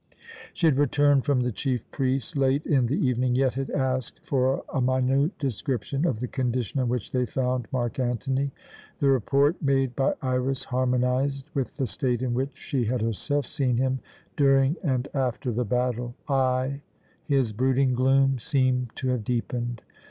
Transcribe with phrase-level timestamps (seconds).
[0.51, 4.63] She had returned from the chief priest late in the evening, yet had asked for
[4.73, 8.49] a minute description of the condition in which they found Mark Antony.
[8.99, 13.77] The report made by Iras harmonized with the state in which she had herself seen
[13.77, 13.99] him
[14.35, 16.15] during and after the battle.
[16.27, 16.81] Ay,
[17.27, 19.83] his brooding gloom seemed to have deepened.